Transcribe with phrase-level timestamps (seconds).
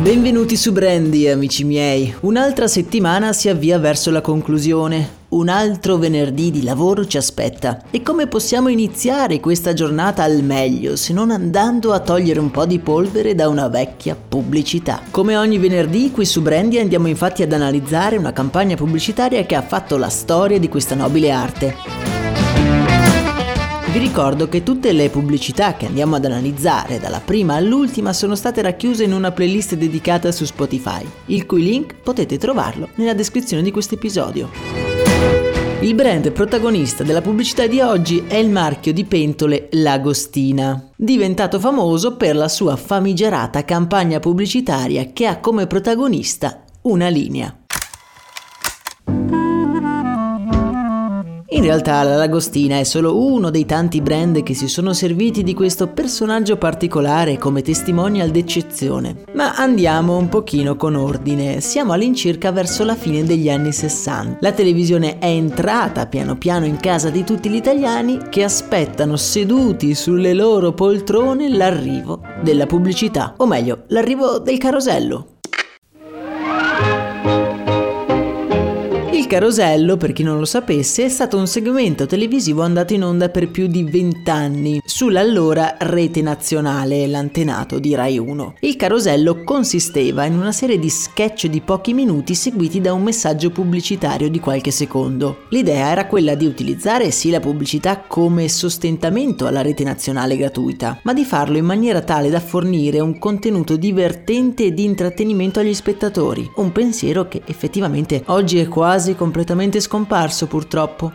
[0.00, 2.14] Benvenuti su Brandy, amici miei.
[2.20, 5.16] Un'altra settimana si avvia verso la conclusione.
[5.30, 7.82] Un altro venerdì di lavoro ci aspetta.
[7.90, 12.64] E come possiamo iniziare questa giornata al meglio se non andando a togliere un po'
[12.64, 15.00] di polvere da una vecchia pubblicità?
[15.10, 19.62] Come ogni venerdì qui su Brandy andiamo infatti ad analizzare una campagna pubblicitaria che ha
[19.62, 22.17] fatto la storia di questa nobile arte.
[23.90, 28.60] Vi ricordo che tutte le pubblicità che andiamo ad analizzare dalla prima all'ultima sono state
[28.60, 33.70] racchiuse in una playlist dedicata su Spotify, il cui link potete trovarlo nella descrizione di
[33.70, 34.50] questo episodio.
[35.80, 42.16] Il brand protagonista della pubblicità di oggi è il marchio di pentole Lagostina, diventato famoso
[42.16, 47.56] per la sua famigerata campagna pubblicitaria che ha come protagonista una linea.
[51.68, 55.88] Realtà la Lagostina è solo uno dei tanti brand che si sono serviti di questo
[55.88, 59.24] personaggio particolare come testimonial d'eccezione.
[59.34, 61.60] Ma andiamo un pochino con ordine.
[61.60, 64.38] Siamo all'incirca verso la fine degli anni 60.
[64.40, 69.94] La televisione è entrata piano piano in casa di tutti gli italiani che aspettano seduti
[69.94, 75.37] sulle loro poltrone l'arrivo della pubblicità, o meglio, l'arrivo del carosello.
[79.28, 83.50] Carosello, per chi non lo sapesse, è stato un segmento televisivo andato in onda per
[83.50, 88.54] più di vent'anni sull'allora rete nazionale, l'antenato di Rai 1.
[88.60, 93.50] Il Carosello consisteva in una serie di sketch di pochi minuti seguiti da un messaggio
[93.50, 95.40] pubblicitario di qualche secondo.
[95.50, 101.12] L'idea era quella di utilizzare sì la pubblicità come sostentamento alla rete nazionale gratuita, ma
[101.12, 106.50] di farlo in maniera tale da fornire un contenuto divertente e di intrattenimento agli spettatori,
[106.56, 111.12] un pensiero che effettivamente oggi è quasi completamente scomparso purtroppo.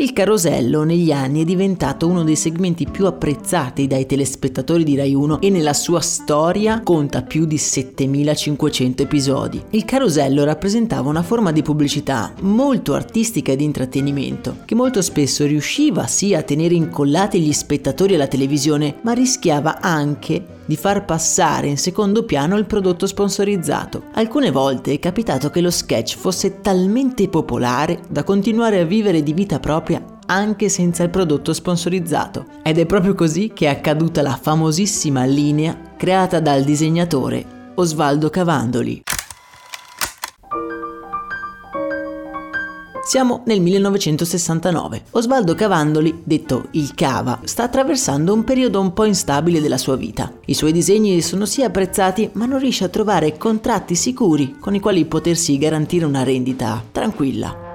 [0.00, 5.12] Il carosello negli anni è diventato uno dei segmenti più apprezzati dai telespettatori di Rai
[5.12, 9.60] 1 e nella sua storia conta più di 7500 episodi.
[9.70, 15.44] Il carosello rappresentava una forma di pubblicità molto artistica e di intrattenimento, che molto spesso
[15.44, 21.66] riusciva sì a tenere incollati gli spettatori alla televisione, ma rischiava anche di far passare
[21.66, 24.04] in secondo piano il prodotto sponsorizzato.
[24.12, 29.32] Alcune volte è capitato che lo sketch fosse talmente popolare da continuare a vivere di
[29.32, 32.44] vita propria anche senza il prodotto sponsorizzato.
[32.62, 39.07] Ed è proprio così che è accaduta la famosissima linea creata dal disegnatore Osvaldo Cavandoli.
[43.08, 45.04] Siamo nel 1969.
[45.12, 50.30] Osvaldo Cavandoli, detto il Cava, sta attraversando un periodo un po' instabile della sua vita.
[50.44, 54.80] I suoi disegni sono sì apprezzati, ma non riesce a trovare contratti sicuri con i
[54.80, 57.67] quali potersi garantire una rendita tranquilla.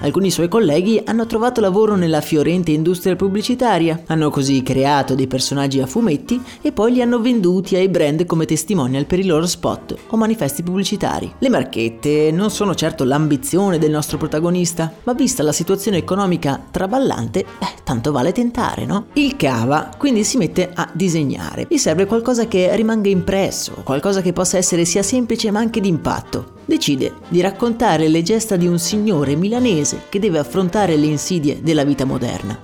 [0.00, 5.80] Alcuni suoi colleghi hanno trovato lavoro nella fiorente industria pubblicitaria, hanno così creato dei personaggi
[5.80, 9.96] a fumetti e poi li hanno venduti ai brand come testimonial per i loro spot
[10.08, 11.32] o manifesti pubblicitari.
[11.38, 17.40] Le marchette non sono certo l'ambizione del nostro protagonista, ma vista la situazione economica traballante,
[17.40, 19.06] eh, tanto vale tentare, no?
[19.14, 21.66] Il cava quindi si mette a disegnare.
[21.68, 26.55] Gli serve qualcosa che rimanga impresso, qualcosa che possa essere sia semplice ma anche d'impatto
[26.66, 31.84] decide di raccontare le gesta di un signore milanese che deve affrontare le insidie della
[31.84, 32.58] vita moderna.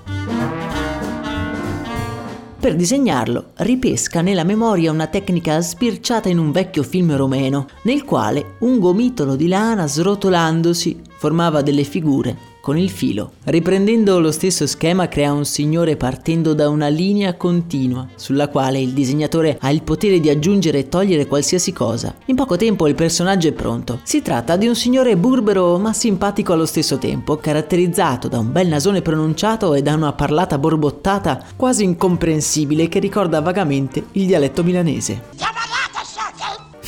[2.60, 8.56] Per disegnarlo, ripesca nella memoria una tecnica spirciata in un vecchio film romeno, nel quale
[8.60, 13.32] un gomitolo di lana srotolandosi formava delle figure con il filo.
[13.44, 18.92] Riprendendo lo stesso schema crea un signore partendo da una linea continua, sulla quale il
[18.92, 22.14] disegnatore ha il potere di aggiungere e togliere qualsiasi cosa.
[22.26, 23.98] In poco tempo il personaggio è pronto.
[24.04, 28.68] Si tratta di un signore burbero ma simpatico allo stesso tempo, caratterizzato da un bel
[28.68, 35.22] nasone pronunciato e da una parlata borbottata quasi incomprensibile che ricorda vagamente il dialetto milanese.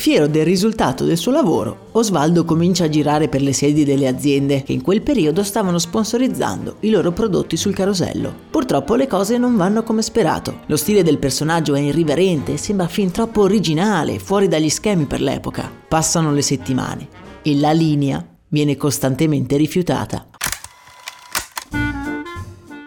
[0.05, 4.61] Fiero del risultato del suo lavoro, Osvaldo comincia a girare per le sedi delle aziende
[4.61, 8.31] che in quel periodo stavano sponsorizzando i loro prodotti sul carosello.
[8.51, 10.59] Purtroppo le cose non vanno come sperato.
[10.67, 15.21] Lo stile del personaggio è irriverente e sembra fin troppo originale, fuori dagli schemi per
[15.21, 15.71] l'epoca.
[15.87, 17.07] Passano le settimane
[17.41, 20.34] e la linea viene costantemente rifiutata.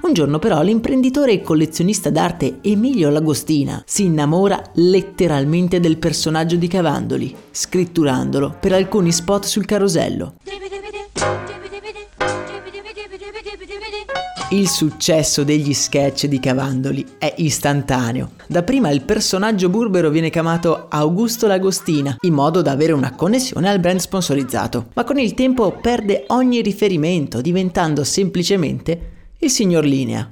[0.08, 6.66] Un giorno però l'imprenditore e collezionista d'arte Emilio Lagostina si innamora letteralmente del personaggio di
[6.66, 10.36] Cavandoli, scritturandolo per alcuni spot sul carosello.
[14.48, 18.30] Il successo degli sketch di Cavandoli è istantaneo.
[18.46, 23.78] Dapprima il personaggio burbero viene chiamato Augusto Lagostina, in modo da avere una connessione al
[23.78, 30.28] brand sponsorizzato, ma con il tempo perde ogni riferimento, diventando semplicemente il signor Linea.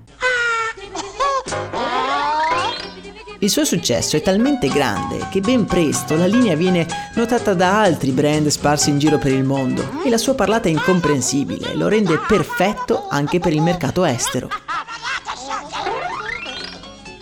[3.38, 8.10] Il suo successo è talmente grande che ben presto la linea viene notata da altri
[8.10, 13.06] brand sparsi in giro per il mondo e la sua parlata incomprensibile lo rende perfetto
[13.08, 14.48] anche per il mercato estero.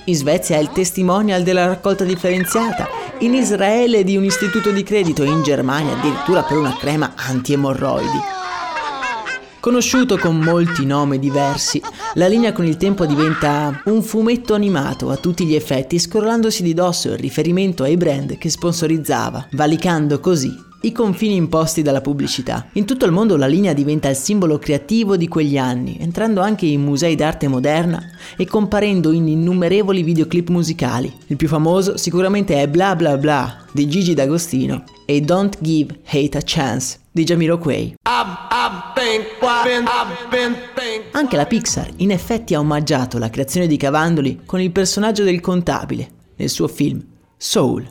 [0.04, 2.88] In Svezia è il testimonial della raccolta differenziata,
[3.18, 8.33] in Israele di un istituto di credito e in Germania addirittura per una crema anti-emorroidi.
[9.64, 11.80] Conosciuto con molti nomi diversi,
[12.16, 16.74] la linea con il tempo diventa un fumetto animato a tutti gli effetti, scrollandosi di
[16.74, 22.66] dosso il riferimento ai brand che sponsorizzava, valicando così i confini imposti dalla pubblicità.
[22.72, 26.66] In tutto il mondo la linea diventa il simbolo creativo di quegli anni, entrando anche
[26.66, 28.02] in musei d'arte moderna
[28.36, 31.10] e comparendo in innumerevoli videoclip musicali.
[31.28, 36.36] Il più famoso sicuramente è Bla Bla Bla di Gigi D'Agostino e Don't Give Hate
[36.36, 37.94] a Chance di Jamiroquai.
[41.12, 45.40] Anche la Pixar in effetti ha omaggiato la creazione di Cavandoli con il personaggio del
[45.40, 47.00] contabile nel suo film
[47.36, 47.88] Soul.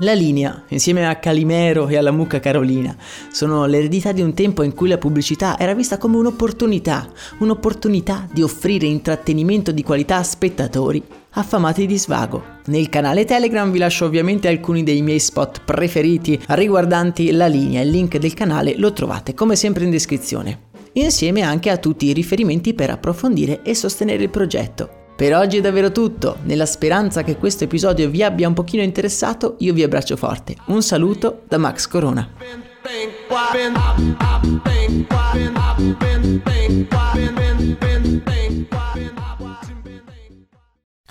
[0.00, 2.94] La linea, insieme a Calimero e alla mucca Carolina,
[3.32, 7.08] sono l'eredità di un tempo in cui la pubblicità era vista come un'opportunità,
[7.38, 11.02] un'opportunità di offrire intrattenimento di qualità a spettatori
[11.38, 12.56] affamati di svago.
[12.66, 17.90] Nel canale Telegram vi lascio ovviamente alcuni dei miei spot preferiti riguardanti la linea, il
[17.90, 22.74] link del canale lo trovate come sempre in descrizione, insieme anche a tutti i riferimenti
[22.74, 25.06] per approfondire e sostenere il progetto.
[25.16, 29.56] Per oggi è davvero tutto, nella speranza che questo episodio vi abbia un pochino interessato,
[29.58, 30.54] io vi abbraccio forte.
[30.66, 32.30] Un saluto da Max Corona.